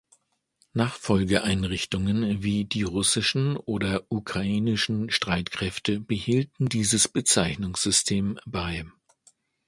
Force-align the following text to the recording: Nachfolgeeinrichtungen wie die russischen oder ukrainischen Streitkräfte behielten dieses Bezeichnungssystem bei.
Nachfolgeeinrichtungen 0.73 2.41
wie 2.41 2.65
die 2.65 2.81
russischen 2.81 3.55
oder 3.55 4.03
ukrainischen 4.09 5.11
Streitkräfte 5.11 5.99
behielten 5.99 6.67
dieses 6.69 7.07
Bezeichnungssystem 7.07 8.39
bei. 8.47 8.83